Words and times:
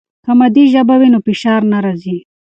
که 0.25 0.31
مادي 0.39 0.63
ژبه 0.73 0.95
وي 0.99 1.09
نو 1.13 1.19
فشار 1.27 1.61
نه 1.71 1.79
راځي. 1.85 2.17